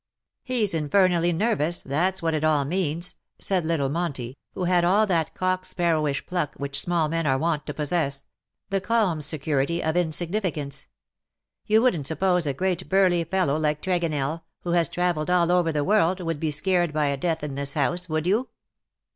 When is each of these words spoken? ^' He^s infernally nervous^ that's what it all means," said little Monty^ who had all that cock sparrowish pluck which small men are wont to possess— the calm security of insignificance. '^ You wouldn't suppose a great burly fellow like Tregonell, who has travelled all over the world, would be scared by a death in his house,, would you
^' 0.49 0.55
He^s 0.63 0.73
infernally 0.73 1.31
nervous^ 1.31 1.83
that's 1.83 2.23
what 2.23 2.33
it 2.33 2.43
all 2.43 2.65
means," 2.65 3.17
said 3.37 3.63
little 3.67 3.87
Monty^ 3.87 4.35
who 4.55 4.63
had 4.63 4.83
all 4.83 5.05
that 5.05 5.35
cock 5.35 5.63
sparrowish 5.63 6.25
pluck 6.25 6.55
which 6.55 6.81
small 6.81 7.07
men 7.07 7.27
are 7.27 7.37
wont 7.37 7.67
to 7.67 7.73
possess— 7.75 8.23
the 8.71 8.81
calm 8.81 9.21
security 9.21 9.83
of 9.83 9.95
insignificance. 9.95 10.85
'^ 10.85 10.87
You 11.67 11.83
wouldn't 11.83 12.07
suppose 12.07 12.47
a 12.47 12.53
great 12.55 12.89
burly 12.89 13.23
fellow 13.25 13.57
like 13.57 13.79
Tregonell, 13.79 14.41
who 14.61 14.71
has 14.71 14.89
travelled 14.89 15.29
all 15.29 15.51
over 15.51 15.71
the 15.71 15.83
world, 15.83 16.19
would 16.19 16.39
be 16.39 16.49
scared 16.49 16.93
by 16.93 17.05
a 17.05 17.15
death 17.15 17.43
in 17.43 17.55
his 17.55 17.75
house,, 17.75 18.09
would 18.09 18.25
you 18.25 18.49